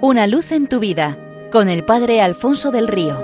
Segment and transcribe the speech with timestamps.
[0.00, 1.18] Una luz en tu vida
[1.50, 3.18] con el Padre Alfonso del Río.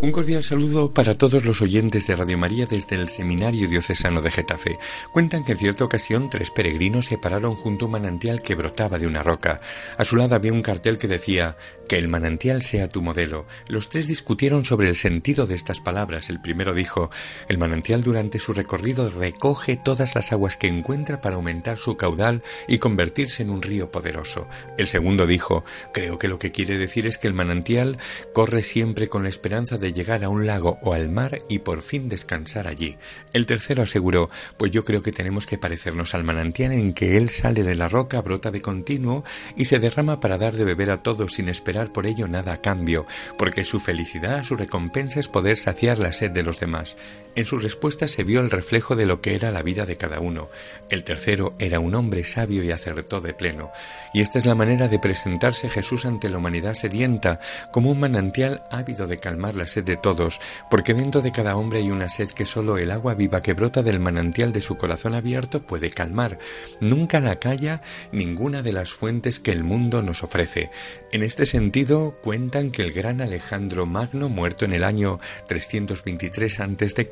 [0.00, 4.30] Un cordial saludo para todos los oyentes de Radio María desde el Seminario Diocesano de
[4.30, 4.78] Getafe.
[5.12, 8.98] Cuentan que en cierta ocasión tres peregrinos se pararon junto a un manantial que brotaba
[8.98, 9.60] de una roca.
[9.98, 11.56] A su lado había un cartel que decía
[11.98, 13.46] el manantial sea tu modelo.
[13.68, 16.30] Los tres discutieron sobre el sentido de estas palabras.
[16.30, 17.10] El primero dijo,
[17.48, 22.42] el manantial durante su recorrido recoge todas las aguas que encuentra para aumentar su caudal
[22.68, 24.48] y convertirse en un río poderoso.
[24.78, 27.98] El segundo dijo, creo que lo que quiere decir es que el manantial
[28.32, 31.82] corre siempre con la esperanza de llegar a un lago o al mar y por
[31.82, 32.96] fin descansar allí.
[33.32, 37.30] El tercero aseguró, pues yo creo que tenemos que parecernos al manantial en que él
[37.30, 39.24] sale de la roca, brota de continuo
[39.56, 42.60] y se derrama para dar de beber a todos sin esperar por ello nada a
[42.60, 43.06] cambio,
[43.38, 46.96] porque su felicidad, su recompensa es poder saciar la sed de los demás.
[47.36, 50.20] En su respuesta se vio el reflejo de lo que era la vida de cada
[50.20, 50.48] uno.
[50.88, 53.72] El tercero era un hombre sabio y acertó de pleno.
[54.12, 57.40] Y esta es la manera de presentarse Jesús ante la humanidad sedienta,
[57.72, 61.80] como un manantial ávido de calmar la sed de todos, porque dentro de cada hombre
[61.80, 65.14] hay una sed que solo el agua viva que brota del manantial de su corazón
[65.14, 66.38] abierto puede calmar.
[66.78, 67.82] Nunca la calla
[68.12, 70.70] ninguna de las fuentes que el mundo nos ofrece.
[71.10, 77.08] En este sentido, cuentan que el gran Alejandro Magno, muerto en el año 323 a.C.,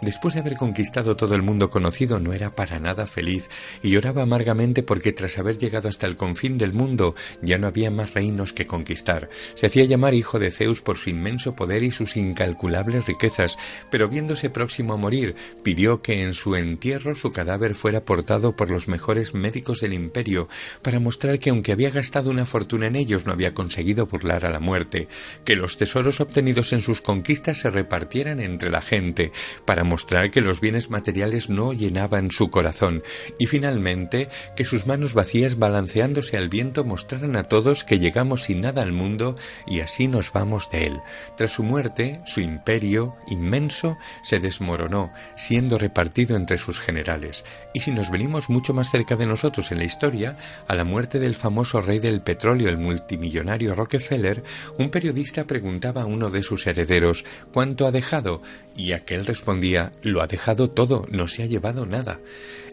[0.00, 3.48] después de haber conquistado todo el mundo conocido, no era para nada feliz
[3.82, 7.90] y lloraba amargamente porque tras haber llegado hasta el confín del mundo ya no había
[7.90, 9.28] más reinos que conquistar.
[9.54, 13.58] Se hacía llamar hijo de Zeus por su inmenso poder y sus incalculables riquezas,
[13.90, 18.70] pero viéndose próximo a morir, pidió que en su entierro su cadáver fuera portado por
[18.70, 20.48] los mejores médicos del imperio,
[20.82, 24.50] para mostrar que aunque había gastado una fortuna en ellos, no había conseguido burlar a
[24.50, 25.08] la muerte,
[25.44, 29.17] que los tesoros obtenidos en sus conquistas se repartieran entre la gente,
[29.64, 33.02] para mostrar que los bienes materiales no llenaban su corazón
[33.38, 38.60] y finalmente que sus manos vacías balanceándose al viento mostraran a todos que llegamos sin
[38.60, 41.00] nada al mundo y así nos vamos de él.
[41.36, 47.44] Tras su muerte, su imperio inmenso se desmoronó, siendo repartido entre sus generales.
[47.74, 51.18] Y si nos venimos mucho más cerca de nosotros en la historia, a la muerte
[51.18, 54.42] del famoso rey del petróleo, el multimillonario Rockefeller,
[54.78, 58.42] un periodista preguntaba a uno de sus herederos ¿Cuánto ha dejado?
[58.78, 62.20] y aquel respondía Lo ha dejado todo, no se ha llevado nada.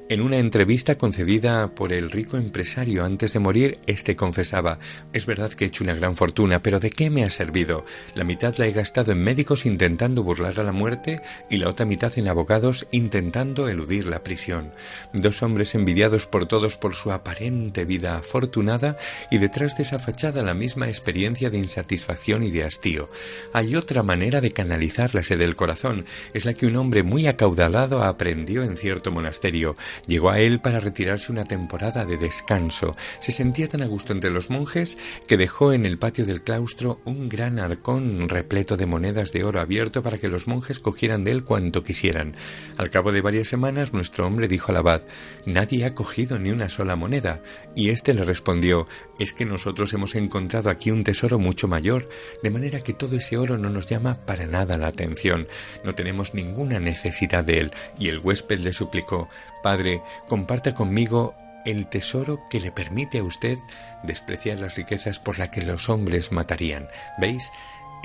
[0.07, 4.77] En una entrevista concedida por el rico empresario antes de morir, éste confesaba
[5.13, 7.83] Es verdad que he hecho una gran fortuna, pero ¿de qué me ha servido?
[8.13, 11.87] La mitad la he gastado en médicos intentando burlar a la muerte y la otra
[11.87, 14.71] mitad en abogados intentando eludir la prisión.
[15.11, 18.97] Dos hombres envidiados por todos por su aparente vida afortunada
[19.31, 23.09] y detrás de esa fachada la misma experiencia de insatisfacción y de hastío.
[23.53, 26.05] Hay otra manera de canalizar la sed del corazón,
[26.35, 29.75] es la que un hombre muy acaudalado aprendió en cierto monasterio
[30.07, 32.95] Llegó a él para retirarse una temporada de descanso.
[33.19, 34.97] Se sentía tan a gusto entre los monjes
[35.27, 39.59] que dejó en el patio del claustro un gran arcón repleto de monedas de oro
[39.59, 42.35] abierto para que los monjes cogieran de él cuanto quisieran.
[42.77, 45.01] Al cabo de varias semanas nuestro hombre dijo al abad
[45.45, 47.41] Nadie ha cogido ni una sola moneda.
[47.75, 48.87] Y éste le respondió
[49.19, 52.09] Es que nosotros hemos encontrado aquí un tesoro mucho mayor,
[52.43, 55.47] de manera que todo ese oro no nos llama para nada la atención.
[55.83, 57.71] No tenemos ninguna necesidad de él.
[57.99, 59.29] Y el huésped le suplicó
[59.65, 61.33] Padre, comparta conmigo
[61.65, 63.57] el tesoro que le permite a usted
[64.03, 66.87] despreciar las riquezas por las que los hombres matarían.
[67.17, 67.51] ¿Veis?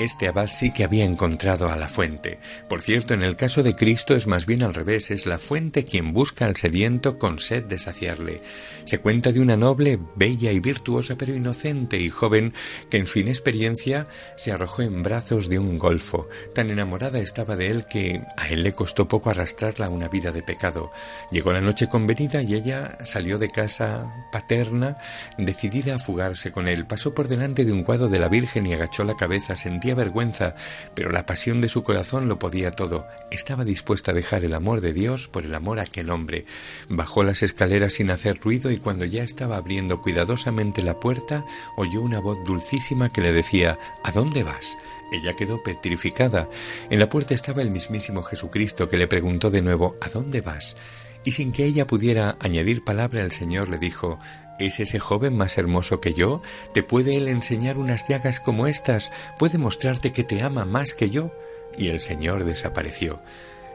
[0.01, 2.39] Este abad sí que había encontrado a la fuente.
[2.71, 5.85] Por cierto, en el caso de Cristo es más bien al revés, es la fuente
[5.85, 8.41] quien busca al sediento con sed de saciarle.
[8.87, 12.55] Se cuenta de una noble, bella y virtuosa, pero inocente y joven,
[12.89, 14.07] que en su inexperiencia
[14.39, 16.31] se arrojó en brazos de un golfo.
[16.55, 20.33] Tan enamorada estaba de él que a él le costó poco arrastrarla a una vida
[20.33, 20.91] de pecado.
[21.31, 24.97] Llegó la noche convenida y ella salió de casa paterna,
[25.37, 26.87] decidida a fugarse con él.
[26.87, 29.57] Pasó por delante de un cuadro de la Virgen y agachó la cabeza,
[29.95, 30.55] vergüenza,
[30.95, 33.07] pero la pasión de su corazón lo podía todo.
[33.31, 36.45] Estaba dispuesta a dejar el amor de Dios por el amor a aquel hombre.
[36.89, 41.45] Bajó las escaleras sin hacer ruido y cuando ya estaba abriendo cuidadosamente la puerta,
[41.77, 44.77] oyó una voz dulcísima que le decía ¿A dónde vas?
[45.13, 46.49] Ella quedó petrificada.
[46.89, 50.77] En la puerta estaba el mismísimo Jesucristo que le preguntó de nuevo ¿A dónde vas?
[51.25, 54.19] Y sin que ella pudiera añadir palabra, el Señor le dijo
[54.61, 56.43] ¿Es ese joven más hermoso que yo?
[56.75, 59.11] ¿Te puede él enseñar unas llagas como estas?
[59.39, 61.31] ¿Puede mostrarte que te ama más que yo?
[61.79, 63.23] Y el Señor desapareció.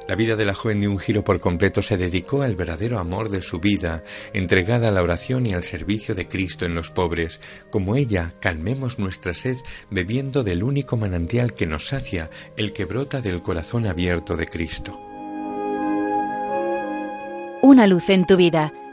[0.07, 3.29] La vida de la joven de un giro por completo se dedicó al verdadero amor
[3.29, 4.03] de su vida,
[4.33, 7.41] entregada a la oración y al servicio de Cristo en los pobres.
[7.71, 9.57] Como ella, calmemos nuestra sed
[9.89, 15.01] bebiendo del único manantial que nos sacia, el que brota del corazón abierto de Cristo.
[17.63, 18.71] Una luz en tu vida